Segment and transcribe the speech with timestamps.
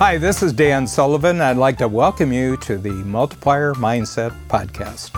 [0.00, 1.42] Hi, this is Dan Sullivan.
[1.42, 5.12] I'd like to welcome you to the Multiplier Mindset Podcast.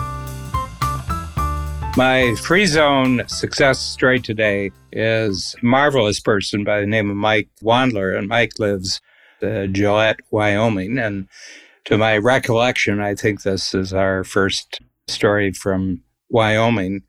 [1.95, 7.47] My free zone success story today is a marvelous person by the name of Mike
[7.61, 8.17] Wandler.
[8.17, 8.99] And Mike lives
[9.41, 10.99] in Gillette, Wyoming.
[10.99, 11.29] And
[11.85, 17.03] to my recollection, I think this is our first story from Wyoming.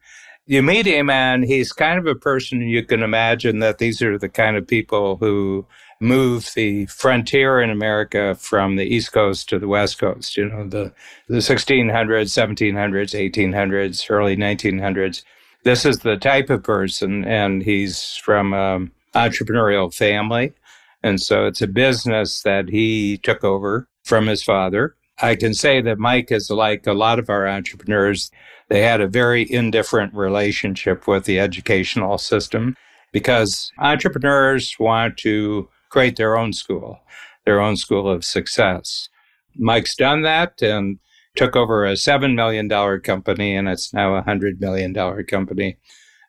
[0.46, 4.16] You meet him, and he's kind of a person you can imagine that these are
[4.16, 5.66] the kind of people who
[6.04, 10.36] move the frontier in America from the East Coast to the West Coast.
[10.36, 10.92] You know, the,
[11.28, 15.22] the 1600s, 1700s, 1800s, early 1900s.
[15.64, 20.52] This is the type of person, and he's from an entrepreneurial family.
[21.02, 24.94] And so it's a business that he took over from his father.
[25.22, 28.30] I can say that Mike is like a lot of our entrepreneurs.
[28.68, 32.76] They had a very indifferent relationship with the educational system
[33.12, 36.98] because entrepreneurs want to create their own school,
[37.46, 39.08] their own school of success.
[39.54, 40.98] Mike's done that and
[41.36, 42.68] took over a $7 million
[43.00, 44.92] company, and it's now a $100 million
[45.26, 45.76] company.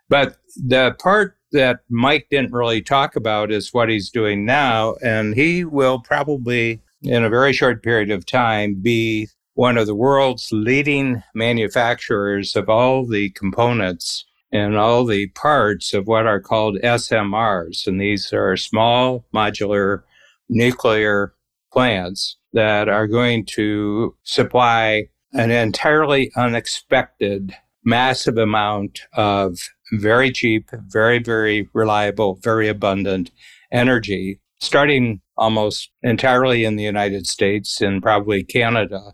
[0.08, 4.98] But the part that Mike didn't really talk about is what he's doing now.
[5.04, 9.96] And he will probably, in a very short period of time, be one of the
[9.96, 16.80] world's leading manufacturers of all the components and all the parts of what are called
[16.82, 17.86] SMRs.
[17.86, 20.04] And these are small modular
[20.50, 21.34] nuclear
[21.72, 29.60] plants that are going to supply an entirely unexpected massive amount of
[29.92, 33.32] very cheap, very, very reliable, very abundant
[33.72, 39.14] energy, starting almost entirely in the United States and probably Canada.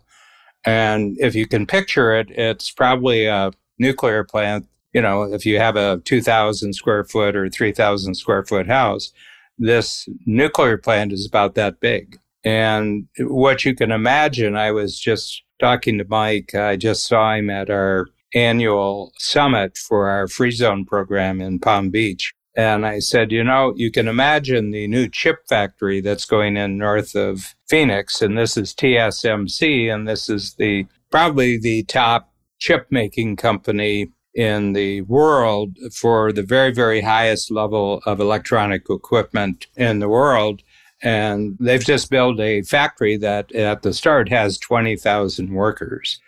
[0.64, 5.58] And if you can picture it, it's probably a nuclear plant you know, if you
[5.58, 9.12] have a 2,000 square foot or 3,000 square foot house,
[9.58, 12.18] this nuclear plant is about that big.
[12.44, 16.54] And what you can imagine, I was just talking to Mike.
[16.54, 21.90] I just saw him at our annual summit for our free zone program in Palm
[21.90, 22.34] Beach.
[22.54, 26.76] And I said, you know, you can imagine the new chip factory that's going in
[26.76, 28.20] north of Phoenix.
[28.20, 29.92] And this is TSMC.
[29.92, 36.42] And this is the probably the top chip making company in the world for the
[36.42, 40.62] very, very highest level of electronic equipment in the world.
[41.02, 46.20] And they've just built a factory that at the start has 20,000 workers.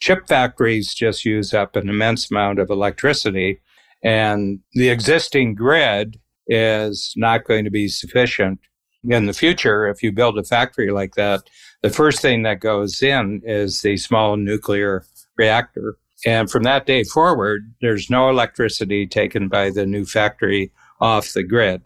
[0.00, 3.60] Chip factories just use up an immense amount of electricity,
[4.02, 6.18] and the existing grid
[6.48, 8.58] is not going to be sufficient
[9.04, 9.86] in the future.
[9.86, 11.42] If you build a factory like that,
[11.82, 15.04] the first thing that goes in is the small nuclear
[15.36, 21.32] reactor and from that day forward, there's no electricity taken by the new factory off
[21.32, 21.82] the grid.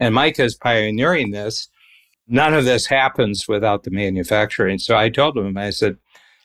[0.00, 1.68] And Mike is pioneering this.
[2.26, 4.78] None of this happens without the manufacturing.
[4.78, 5.96] So I told him, I said,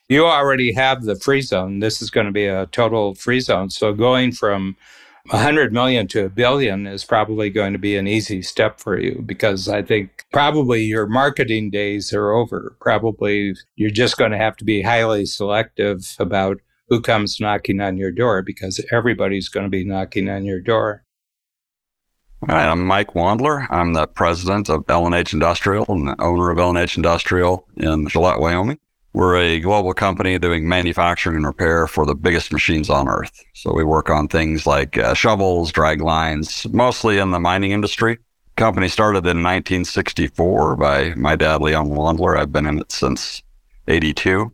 [0.10, 1.80] you already have the free zone.
[1.80, 3.70] This is going to be a total free zone.
[3.70, 4.76] So going from
[5.30, 9.24] 100 million to a billion is probably going to be an easy step for you
[9.26, 12.76] because I think probably your marketing days are over.
[12.82, 16.60] Probably you're just going to have to be highly selective about
[16.94, 21.04] who comes knocking on your door because everybody's going to be knocking on your door.
[22.48, 23.66] All right, I'm Mike Wandler.
[23.72, 28.78] I'm the president of L&H Industrial and the owner of L&H Industrial in Gillette, Wyoming.
[29.14, 33.44] We're a global company doing manufacturing and repair for the biggest machines on earth.
[33.56, 38.20] So we work on things like uh, shovels, drag lines, mostly in the mining industry.
[38.56, 42.38] Company started in 1964 by my dad, Leon Wandler.
[42.38, 43.42] I've been in it since
[43.88, 44.52] 82.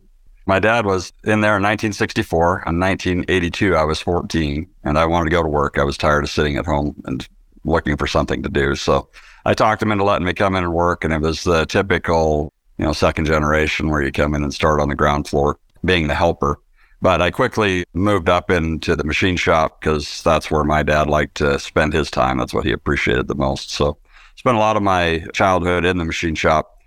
[0.50, 2.64] My dad was in there in 1964.
[2.66, 5.78] In 1982, I was 14 and I wanted to go to work.
[5.78, 7.24] I was tired of sitting at home and
[7.62, 8.74] looking for something to do.
[8.74, 9.08] So
[9.44, 11.04] I talked him into letting me come in and work.
[11.04, 14.80] And it was the typical, you know, second generation where you come in and start
[14.80, 16.58] on the ground floor being the helper.
[17.00, 21.36] But I quickly moved up into the machine shop because that's where my dad liked
[21.36, 22.38] to spend his time.
[22.38, 23.70] That's what he appreciated the most.
[23.70, 23.98] So
[24.34, 26.79] spent a lot of my childhood in the machine shop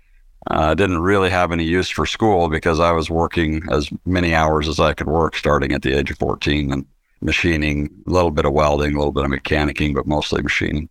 [0.48, 4.34] I uh, didn't really have any use for school because I was working as many
[4.34, 6.84] hours as I could work starting at the age of 14 and
[7.22, 10.88] machining, a little bit of welding, a little bit of mechanicking, but mostly machining.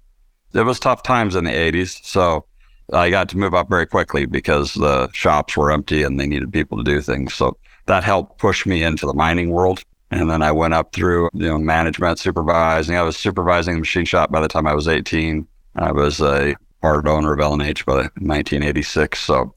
[0.54, 2.04] It was tough times in the 80s.
[2.04, 2.46] So
[2.92, 6.52] I got to move up very quickly because the shops were empty and they needed
[6.52, 7.34] people to do things.
[7.34, 9.84] So that helped push me into the mining world.
[10.12, 12.96] And then I went up through, you know, management, supervising.
[12.96, 15.48] I was supervising the machine shop by the time I was 18.
[15.76, 19.18] I was a part owner of L&H by 1986.
[19.18, 19.56] So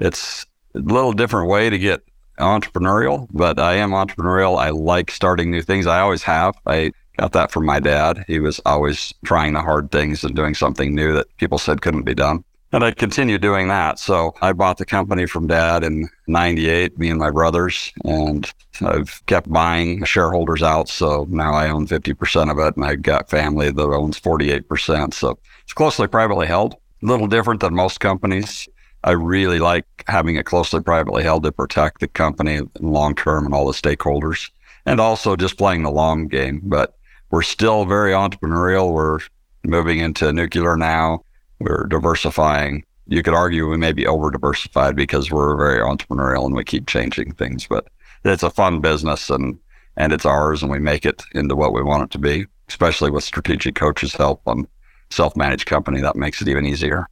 [0.00, 0.44] it's
[0.74, 2.00] a little different way to get
[2.40, 4.58] entrepreneurial, but I am entrepreneurial.
[4.58, 5.86] I like starting new things.
[5.86, 6.56] I always have.
[6.66, 8.24] I got that from my dad.
[8.26, 12.02] He was always trying the hard things and doing something new that people said couldn't
[12.02, 12.42] be done.
[12.74, 14.00] And I continued doing that.
[14.00, 19.24] So I bought the company from dad in 98, me and my brothers, and I've
[19.26, 20.88] kept buying shareholders out.
[20.88, 25.14] So now I own 50% of it and I've got family that owns 48%.
[25.14, 28.68] So it's closely privately held, a little different than most companies.
[29.04, 33.54] I really like having it closely privately held to protect the company long term and
[33.54, 34.50] all the stakeholders
[34.84, 36.60] and also just playing the long game.
[36.64, 36.96] But
[37.30, 38.92] we're still very entrepreneurial.
[38.92, 39.20] We're
[39.62, 41.22] moving into nuclear now
[41.64, 42.84] we're diversifying.
[43.06, 46.86] You could argue we may be over diversified because we're very entrepreneurial and we keep
[46.86, 47.88] changing things, but
[48.24, 49.58] it's a fun business and,
[49.96, 53.10] and it's ours and we make it into what we want it to be, especially
[53.10, 54.66] with strategic coaches help on
[55.10, 56.00] self-managed company.
[56.00, 57.06] That makes it even easier.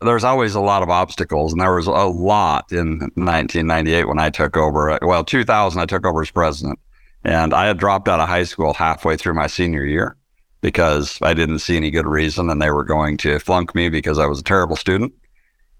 [0.00, 4.30] There's always a lot of obstacles and there was a lot in 1998 when I
[4.30, 4.98] took over.
[5.02, 6.78] Well, 2000, I took over as president
[7.24, 10.16] and I had dropped out of high school halfway through my senior year
[10.60, 14.18] because I didn't see any good reason and they were going to flunk me because
[14.18, 15.12] I was a terrible student.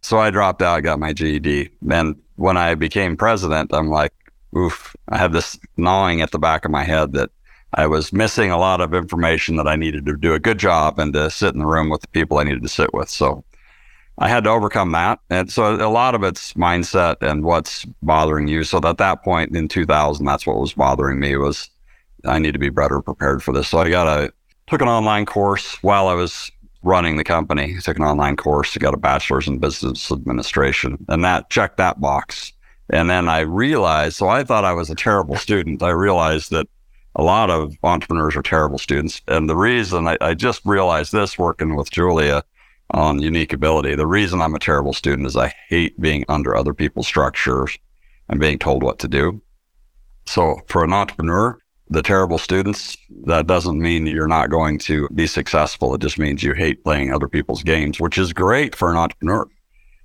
[0.02, 1.70] So I dropped out, got my GED.
[1.90, 4.12] And when I became president, I'm like,
[4.56, 7.30] oof, I had this gnawing at the back of my head that
[7.74, 10.98] I was missing a lot of information that I needed to do a good job
[10.98, 13.08] and to sit in the room with the people I needed to sit with.
[13.08, 13.44] So
[14.16, 15.20] I had to overcome that.
[15.28, 18.64] And so a lot of it's mindset and what's bothering you.
[18.64, 21.68] So at that point in 2000, that's what was bothering me was
[22.24, 23.68] I need to be better prepared for this.
[23.68, 24.32] So I got a
[24.68, 26.50] took an online course while I was
[26.82, 27.74] running the company.
[27.76, 31.76] I took an online course, I got a bachelor's in business administration, and that checked
[31.78, 32.52] that box.
[32.90, 35.82] And then I realized, so I thought I was a terrible student.
[35.82, 36.66] I realized that
[37.16, 39.20] a lot of entrepreneurs are terrible students.
[39.26, 42.42] And the reason I, I just realized this working with Julia
[42.92, 46.72] on unique ability, the reason I'm a terrible student is I hate being under other
[46.72, 47.76] people's structures
[48.28, 49.42] and being told what to do.
[50.26, 51.58] So for an entrepreneur,
[51.90, 55.94] the terrible students, that doesn't mean you're not going to be successful.
[55.94, 59.46] It just means you hate playing other people's games, which is great for an entrepreneur.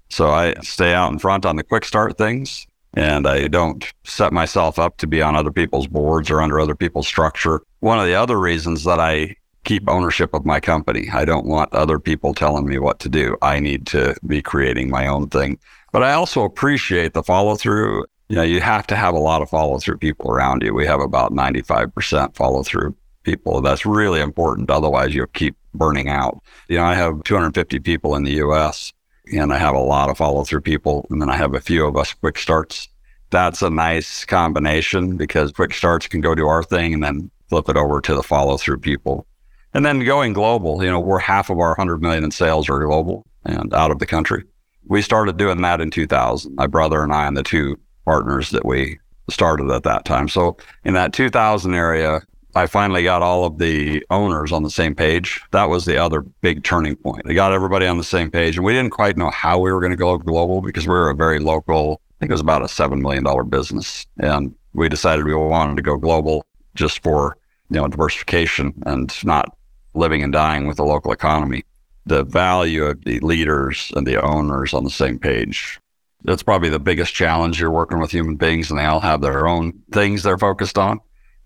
[0.10, 2.66] So I stay out in front on the quick start things
[2.96, 6.76] and I don't set myself up to be on other people's boards or under other
[6.76, 7.62] people's structure.
[7.80, 11.74] One of the other reasons that I keep ownership of my company, I don't want
[11.74, 13.38] other people telling me what to do.
[13.42, 15.58] I need to be creating my own thing.
[15.92, 19.44] But I also appreciate the follow through you know, you have to have a lot
[19.44, 20.74] of follow through people around you.
[20.74, 23.62] We have about 95% follow through people.
[23.62, 24.72] That's really important.
[24.72, 26.42] Otherwise, you'll keep burning out.
[26.68, 28.92] You know, I have 250 people in the US
[29.32, 31.06] and I have a lot of follow through people.
[31.12, 32.90] And then I have a few of us quick starts.
[33.30, 37.70] That's a nice combination because quick starts can go do our thing and then flip
[37.70, 39.28] it over to the follow through people.
[39.76, 42.84] And then going global, you know, we're half of our 100 million in sales are
[42.84, 44.44] global and out of the country.
[44.88, 46.56] We started doing that in 2000.
[46.56, 50.28] My brother and I and the two partners that we started at that time.
[50.28, 52.22] So in that 2000 area,
[52.56, 55.42] I finally got all of the owners on the same page.
[55.52, 57.24] That was the other big turning point.
[57.28, 59.80] I got everybody on the same page, and we didn't quite know how we were
[59.80, 62.00] going to go global because we were a very local.
[62.12, 65.78] I think it was about a seven million dollar business, and we decided we wanted
[65.78, 66.46] to go global
[66.76, 67.38] just for
[67.72, 69.58] you know diversification and not
[69.96, 71.64] living and dying with the local economy.
[72.06, 75.80] The value of the leaders and the owners on the same page
[76.24, 77.60] that's probably the biggest challenge.
[77.60, 81.00] You're working with human beings and they all have their own things they're focused on.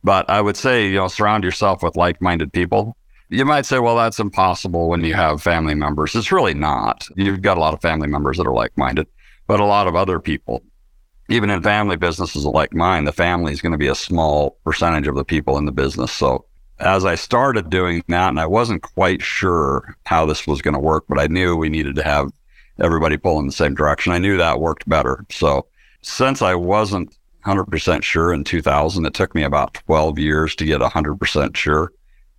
[0.04, 2.96] But I would say, you know, surround yourself with like minded people.
[3.30, 6.16] You might say, well, that's impossible when you have family members.
[6.16, 7.08] It's really not.
[7.16, 9.08] You've got a lot of family members that are like minded,
[9.48, 10.64] but a lot of other people,
[11.28, 15.08] even in family businesses like mine, the family is going to be a small percentage
[15.08, 16.12] of the people in the business.
[16.12, 16.46] So
[16.80, 20.80] as I started doing that, and I wasn't quite sure how this was going to
[20.80, 22.32] work, but I knew we needed to have
[22.80, 24.14] everybody pulling the same direction.
[24.14, 25.26] I knew that worked better.
[25.32, 25.68] So
[26.02, 30.82] since I wasn't 100% sure in 2000, it took me about 12 years to get
[30.82, 31.92] 100% sure.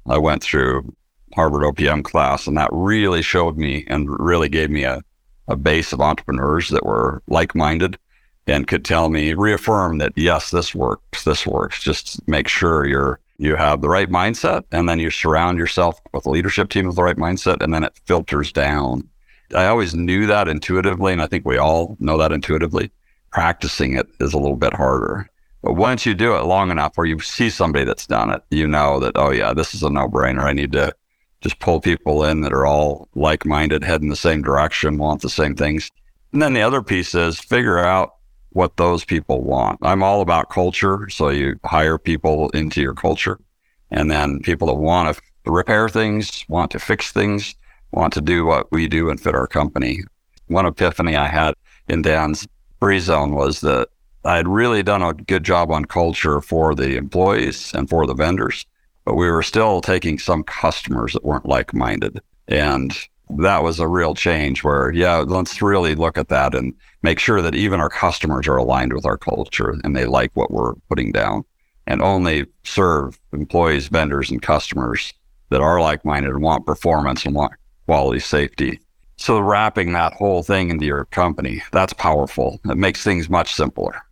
[0.07, 0.95] I went through
[1.35, 5.03] Harvard OPM class, and that really showed me and really gave me a,
[5.49, 7.99] a base of entrepreneurs that were like minded
[8.47, 11.83] and could tell me, reaffirm that, yes, this works, this works.
[11.83, 16.27] Just make sure you're you have the right mindset and then you surround yourself with
[16.27, 19.09] a leadership team with the right mindset and then it filters down
[19.55, 22.91] I always knew that intuitively, and I think we all know that intuitively.
[23.31, 25.29] Practicing it is a little bit harder.
[25.63, 28.67] But once you do it long enough or you see somebody that's done it, you
[28.67, 30.43] know that, oh, yeah, this is a no brainer.
[30.43, 30.95] I need to
[31.41, 35.23] just pull people in that are all like minded, head in the same direction, want
[35.23, 35.91] the same things.
[36.33, 38.15] And then the other piece is figure out
[38.51, 39.79] what those people want.
[39.83, 41.09] I'm all about culture.
[41.11, 43.39] So you hire people into your culture
[43.91, 47.55] and then people that want to repair things, want to fix things,
[47.93, 50.01] want to do what we do and fit our company.
[50.47, 51.55] One epiphany I had
[51.89, 52.47] in Dan's
[52.81, 53.89] free zone was that
[54.25, 58.15] I had really done a good job on culture for the employees and for the
[58.15, 58.67] vendors,
[59.05, 62.21] but we were still taking some customers that weren't like minded.
[62.49, 62.97] And
[63.39, 67.43] that was a real change where, yeah, let's really look at that and make sure
[67.43, 71.13] that even our customers are aligned with our culture and they like what we're putting
[71.13, 71.45] down
[71.87, 75.13] and only serve employees, vendors, and customers
[75.51, 77.53] that are like minded and want performance and want
[77.89, 78.79] quality safety.
[79.17, 82.61] So wrapping that whole thing into your company, that's powerful.
[82.67, 84.03] It makes things much simpler.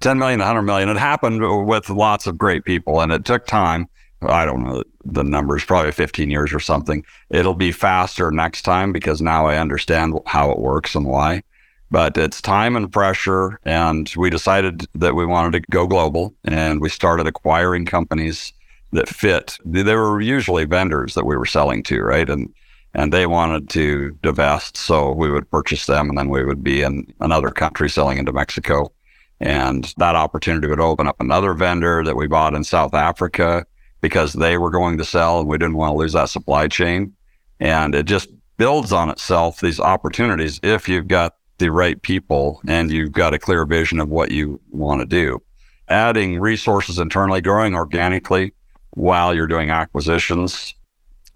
[0.00, 0.88] 10 million, 100 million.
[0.88, 3.88] It happened with lots of great people and it took time.
[4.22, 7.04] I don't know the numbers, probably 15 years or something.
[7.30, 11.44] It'll be faster next time because now I understand how it works and why.
[11.92, 13.60] But it's time and pressure.
[13.62, 18.52] And we decided that we wanted to go global and we started acquiring companies
[18.90, 19.58] that fit.
[19.64, 22.28] They were usually vendors that we were selling to, right?
[22.28, 22.52] And
[22.96, 26.80] and they wanted to divest, so we would purchase them, and then we would be
[26.80, 28.90] in another country selling into Mexico.
[29.38, 33.66] And that opportunity would open up another vendor that we bought in South Africa
[34.00, 37.12] because they were going to sell, and we didn't want to lose that supply chain.
[37.60, 42.90] And it just builds on itself these opportunities if you've got the right people and
[42.90, 45.42] you've got a clear vision of what you want to do.
[45.88, 48.54] Adding resources internally, growing organically
[48.92, 50.74] while you're doing acquisitions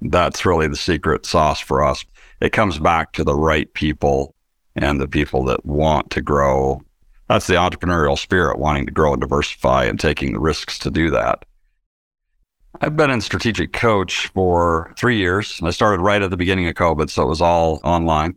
[0.02, 2.04] that's really the secret sauce for us.
[2.40, 4.34] It comes back to the right people
[4.76, 6.82] and the people that want to grow.
[7.28, 11.10] That's the entrepreneurial spirit, wanting to grow and diversify and taking the risks to do
[11.10, 11.44] that.
[12.80, 15.60] I've been in strategic coach for three years.
[15.62, 18.36] I started right at the beginning of COVID, so it was all online.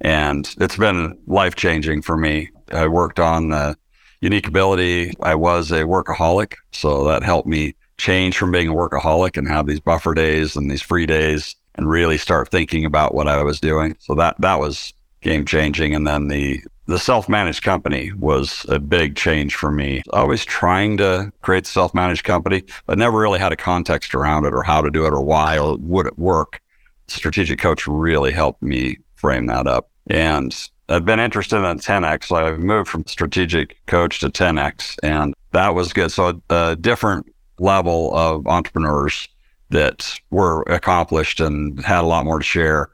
[0.00, 2.50] And it's been life changing for me.
[2.72, 3.76] I worked on the
[4.20, 5.12] unique ability.
[5.20, 9.66] I was a workaholic, so that helped me change from being a workaholic and have
[9.66, 13.60] these buffer days and these free days and really start thinking about what I was
[13.60, 13.96] doing.
[14.00, 15.94] So that that was game changing.
[15.94, 20.02] And then the the self managed company was a big change for me.
[20.12, 24.52] Always trying to create self managed company, but never really had a context around it
[24.52, 26.60] or how to do it or why or would it work.
[27.06, 29.90] Strategic coach really helped me frame that up.
[30.08, 30.52] And
[30.88, 32.24] I've been interested in 10x.
[32.24, 36.10] So I've moved from strategic coach to 10x, and that was good.
[36.10, 37.26] So a different
[37.62, 39.28] level of entrepreneurs
[39.70, 42.90] that were accomplished and had a lot more to share,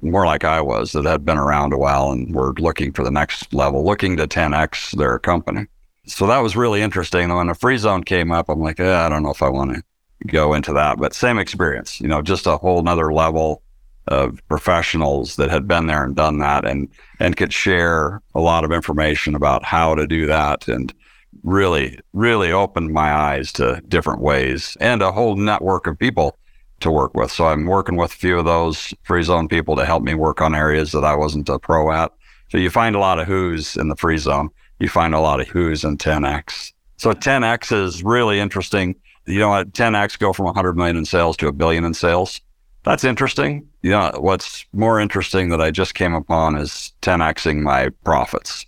[0.00, 3.10] more like I was, that had been around a while and were looking for the
[3.10, 5.66] next level, looking to 10x their company.
[6.06, 7.34] So that was really interesting.
[7.34, 9.74] When the free zone came up, I'm like, eh, I don't know if I want
[9.74, 9.82] to
[10.26, 13.62] go into that, but same experience, you know, just a whole nother level
[14.08, 16.88] of professionals that had been there and done that and
[17.20, 20.92] and could share a lot of information about how to do that and
[21.42, 26.36] really, really opened my eyes to different ways and a whole network of people
[26.80, 27.30] to work with.
[27.30, 30.40] So I'm working with a few of those free zone people to help me work
[30.40, 32.12] on areas that I wasn't a pro at.
[32.50, 34.50] So you find a lot of who's in the free zone.
[34.78, 36.72] You find a lot of who's in 10x.
[36.98, 38.94] So 10x is really interesting.
[39.26, 39.72] You know, what?
[39.72, 42.40] 10x go from 100 million in sales to a billion in sales.
[42.84, 43.68] That's interesting.
[43.82, 48.66] You know, what's more interesting that I just came upon is 10xing my profits.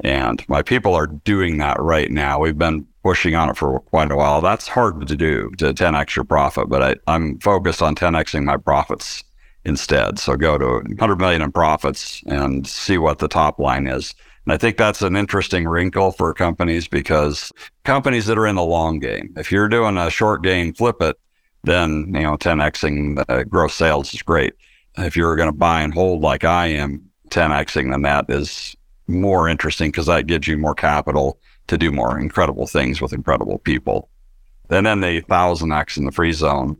[0.00, 2.38] And my people are doing that right now.
[2.38, 4.40] We've been pushing on it for quite a while.
[4.40, 8.56] That's hard to do to 10x your profit, but I, I'm focused on 10xing my
[8.56, 9.24] profits
[9.64, 10.18] instead.
[10.18, 14.14] So go to 100 million in profits and see what the top line is.
[14.44, 17.52] And I think that's an interesting wrinkle for companies because
[17.84, 21.18] companies that are in the long game, if you're doing a short game, flip it,
[21.64, 24.54] then, you know, 10xing the gross sales is great.
[24.98, 28.76] If you're going to buy and hold like I am, 10xing the net is
[29.08, 33.58] more interesting because that gives you more capital to do more incredible things with incredible
[33.58, 34.08] people.
[34.70, 36.76] And then the thousand X in the free zone,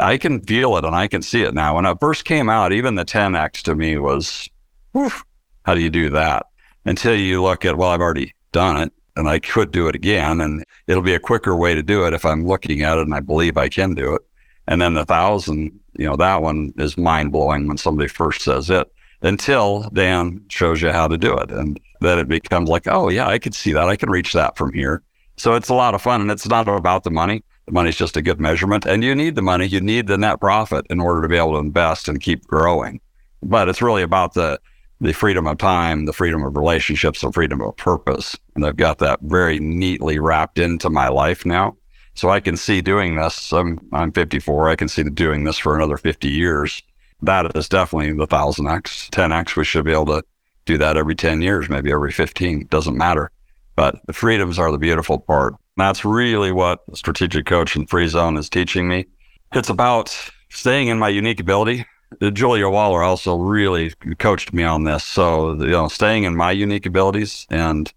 [0.00, 1.76] I can feel it and I can see it now.
[1.76, 4.48] When it first came out, even the 10X to me was,
[4.94, 6.46] how do you do that?
[6.84, 10.40] Until you look at, well, I've already done it and I could do it again.
[10.40, 13.14] And it'll be a quicker way to do it if I'm looking at it and
[13.14, 14.22] I believe I can do it.
[14.66, 18.70] And then the thousand, you know, that one is mind blowing when somebody first says
[18.70, 18.90] it
[19.22, 21.50] until Dan shows you how to do it.
[21.50, 23.88] And then it becomes like, oh, yeah, I could see that.
[23.88, 25.02] I can reach that from here.
[25.36, 26.20] So it's a lot of fun.
[26.20, 27.42] And it's not about the money.
[27.66, 28.84] The money's just a good measurement.
[28.84, 31.52] And you need the money, you need the net profit in order to be able
[31.52, 33.00] to invest and keep growing.
[33.42, 34.60] But it's really about the
[35.00, 38.38] the freedom of time, the freedom of relationships, the freedom of purpose.
[38.54, 41.76] And I've got that very neatly wrapped into my life now.
[42.14, 43.52] So I can see doing this.
[43.52, 44.68] I'm I'm 54.
[44.68, 46.82] I can see doing this for another 50 years
[47.22, 49.56] that is definitely the 1000x, 10x.
[49.56, 50.24] We should be able to
[50.64, 53.30] do that every 10 years, maybe every 15, doesn't matter.
[53.76, 55.54] But the freedoms are the beautiful part.
[55.76, 59.06] That's really what strategic coach and free zone is teaching me.
[59.54, 60.16] It's about
[60.50, 61.86] staying in my unique ability.
[62.20, 65.04] Uh, Julia Waller also really coached me on this.
[65.04, 67.92] So, you know, staying in my unique abilities and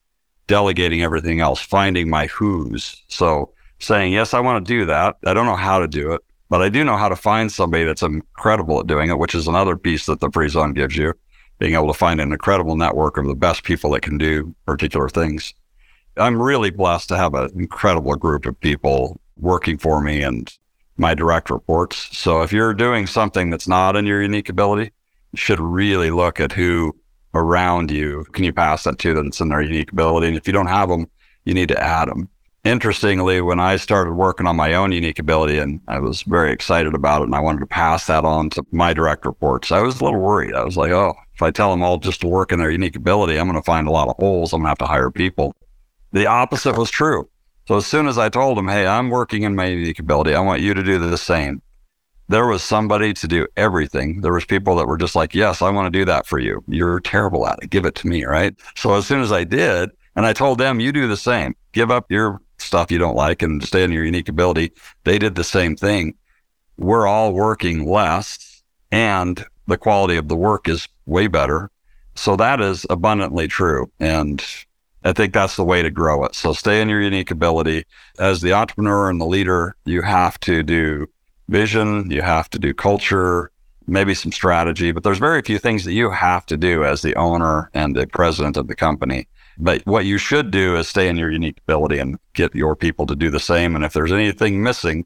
[0.47, 3.03] delegating everything else, finding my who's.
[3.09, 5.17] So saying, yes, I want to do that.
[5.25, 7.83] I don't know how to do it but I do know how to find somebody
[7.83, 11.13] that's incredible at doing it, which is another piece that the free zone gives you,
[11.59, 15.09] being able to find an incredible network of the best people that can do particular
[15.09, 15.53] things.
[16.17, 20.51] I'm really blessed to have an incredible group of people working for me and
[20.97, 22.17] my direct reports.
[22.17, 24.91] So if you're doing something that's not in your unique ability,
[25.31, 26.95] you should really look at who
[27.33, 30.27] around you can you pass that to that's in their unique ability.
[30.27, 31.07] And if you don't have them,
[31.43, 32.29] you need to add them.
[32.65, 36.95] Interestingly, when I started working on my own unique ability and I was very excited
[36.95, 40.01] about it and I wanted to pass that on to my direct reports, I was
[40.01, 40.55] a little worried.
[40.55, 42.95] I was like, oh, if I tell them all just to work in their unique
[42.95, 44.51] ability, I'm going to find a lot of holes.
[44.51, 45.55] I'm going to have to hire people.
[46.11, 47.29] The opposite was true.
[47.67, 50.39] So as soon as I told them, hey, I'm working in my unique ability, I
[50.39, 51.61] want you to do the same.
[52.29, 54.21] There was somebody to do everything.
[54.21, 56.63] There was people that were just like, yes, I want to do that for you.
[56.67, 57.69] You're terrible at it.
[57.69, 58.25] Give it to me.
[58.25, 58.55] Right.
[58.75, 61.91] So as soon as I did, and I told them, you do the same, give
[61.91, 64.71] up your stuff you don't like and stay in your unique ability.
[65.03, 66.15] They did the same thing.
[66.77, 71.71] We're all working less and the quality of the work is way better.
[72.15, 73.91] So that is abundantly true.
[73.99, 74.43] And
[75.03, 76.35] I think that's the way to grow it.
[76.35, 77.85] So stay in your unique ability.
[78.19, 81.07] As the entrepreneur and the leader, you have to do
[81.49, 83.51] vision, you have to do culture,
[83.87, 87.15] maybe some strategy, but there's very few things that you have to do as the
[87.15, 89.27] owner and the president of the company.
[89.57, 93.05] But what you should do is stay in your unique ability and get your people
[93.05, 93.75] to do the same.
[93.75, 95.05] And if there's anything missing,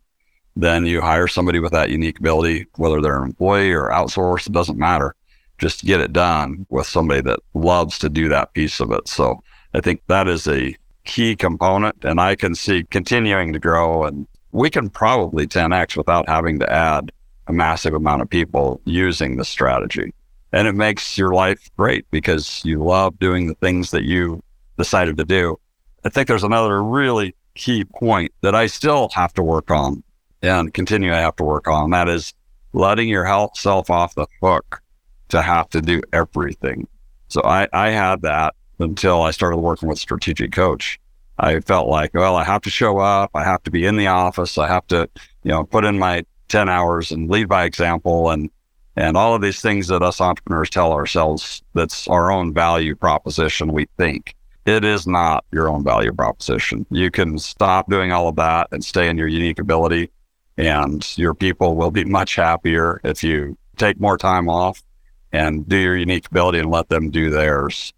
[0.55, 4.53] then you hire somebody with that unique ability, whether they're an employee or outsourced, it
[4.53, 5.15] doesn't matter.
[5.57, 9.07] Just get it done with somebody that loves to do that piece of it.
[9.07, 9.41] So
[9.73, 10.75] I think that is a
[11.05, 16.27] key component and I can see continuing to grow and we can probably 10x without
[16.27, 17.11] having to add
[17.47, 20.13] a massive amount of people using this strategy.
[20.51, 24.43] And it makes your life great because you love doing the things that you
[24.77, 25.59] decided to do.
[26.03, 30.03] I think there's another really key point that I still have to work on
[30.41, 31.91] and continue to have to work on.
[31.91, 32.33] That is
[32.73, 34.81] letting your health self off the hook
[35.29, 36.87] to have to do everything.
[37.27, 40.99] So I, I had that until I started working with strategic coach.
[41.37, 43.31] I felt like, well, I have to show up.
[43.33, 44.57] I have to be in the office.
[44.57, 45.09] I have to,
[45.43, 48.49] you know, put in my 10 hours and lead by example and,
[48.95, 53.71] and all of these things that us entrepreneurs tell ourselves that's our own value proposition,
[53.71, 54.35] we think.
[54.65, 56.85] It is not your own value proposition.
[56.91, 60.11] You can stop doing all of that and stay in your unique ability,
[60.57, 64.83] and your people will be much happier if you take more time off
[65.31, 67.93] and do your unique ability and let them do theirs.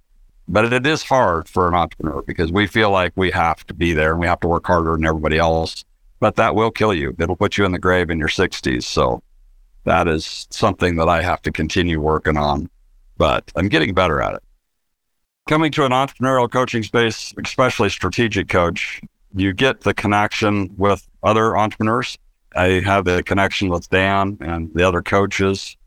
[0.47, 3.93] But it is hard for an entrepreneur because we feel like we have to be
[3.93, 5.83] there and we have to work harder than everybody else.
[6.19, 7.15] But that will kill you.
[7.17, 8.83] It'll put you in the grave in your 60s.
[8.83, 9.23] So
[9.83, 12.69] that is something that I have to continue working on.
[13.17, 14.43] But I'm getting better at it.
[15.47, 19.01] Coming to an entrepreneurial coaching space, especially strategic coach,
[19.33, 22.17] you get the connection with other entrepreneurs.
[22.55, 25.77] I have the connection with Dan and the other coaches.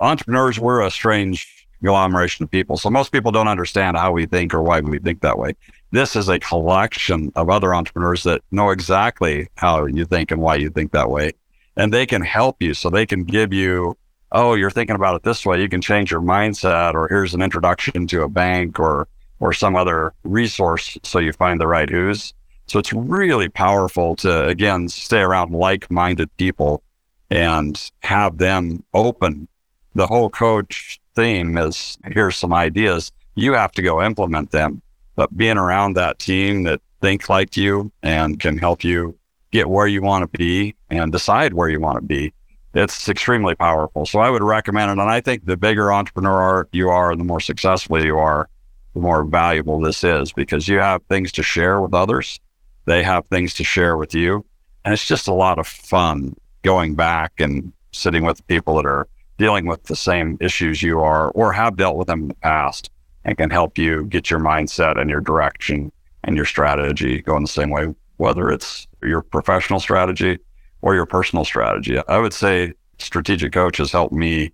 [0.00, 2.76] Entrepreneurs, we're a strange agglomeration of people.
[2.76, 5.54] So most people don't understand how we think or why we think that way.
[5.90, 10.56] This is a collection of other entrepreneurs that know exactly how you think and why
[10.56, 11.32] you think that way.
[11.76, 12.74] And they can help you.
[12.74, 13.96] So they can give you,
[14.32, 15.60] oh, you're thinking about it this way.
[15.60, 19.08] You can change your mindset, or here's an introduction to a bank or
[19.42, 22.32] or some other resource so you find the right who's.
[22.68, 26.82] So it's really powerful to again stay around like-minded people
[27.28, 29.48] and have them open.
[29.94, 33.10] The whole coach theme is here's some ideas.
[33.34, 34.80] You have to go implement them.
[35.16, 39.18] But being around that team that think like you and can help you
[39.52, 42.32] get where you want to be and decide where you want to be,
[42.74, 44.06] it's extremely powerful.
[44.06, 45.00] So I would recommend it.
[45.00, 48.48] And I think the bigger entrepreneur you are, and the more successful you are,
[48.94, 52.40] the more valuable this is because you have things to share with others.
[52.86, 54.44] They have things to share with you.
[54.84, 59.06] And it's just a lot of fun going back and sitting with people that are
[59.38, 62.90] dealing with the same issues you are or have dealt with them in the past
[63.24, 65.92] and can help you get your mindset and your direction
[66.24, 70.38] and your strategy going the same way, whether it's your professional strategy
[70.82, 71.98] or your personal strategy.
[72.08, 74.52] I would say strategic coach has helped me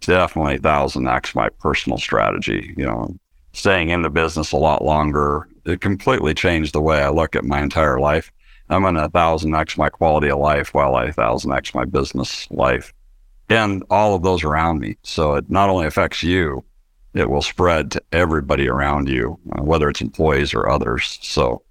[0.00, 3.14] definitely thousand X my personal strategy, you know,
[3.52, 5.48] staying in the business a lot longer.
[5.64, 8.32] It completely changed the way I look at my entire life.
[8.68, 12.48] I'm in a thousand X my quality of life while I thousand X my business
[12.50, 12.92] life
[13.48, 14.96] and all of those around me.
[15.02, 16.64] So it not only affects you,
[17.14, 21.18] it will spread to everybody around you, uh, whether it's employees or others.
[21.22, 21.62] So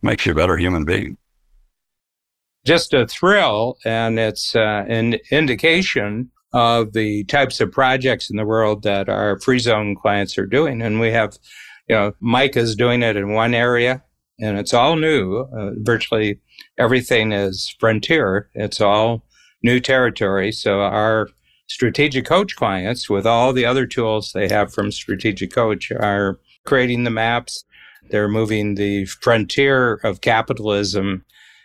[0.00, 1.16] makes you a better human being.
[2.64, 8.46] Just a thrill, and it's uh, an indication of the types of projects in the
[8.46, 10.82] world that our free zone clients are doing.
[10.82, 11.38] And we have,
[11.88, 14.02] you know, Mike is doing it in one area,
[14.38, 15.40] and it's all new.
[15.40, 16.40] Uh, virtually
[16.78, 18.50] everything is frontier.
[18.54, 19.24] It's all
[19.62, 20.52] new territory.
[20.52, 21.28] So our
[21.68, 27.04] strategic coach clients, with all the other tools they have from strategic coach, are creating
[27.04, 27.64] the maps.
[28.12, 31.24] They're moving the frontier of capitalism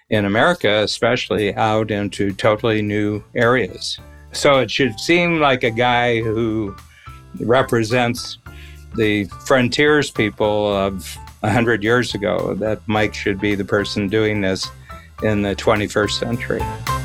[0.10, 3.99] in America, especially out into totally new areas.
[4.31, 6.73] So it should seem like a guy who
[7.41, 8.38] represents
[8.95, 14.69] the frontiers people of 100 years ago that Mike should be the person doing this
[15.23, 16.96] in the 21st century.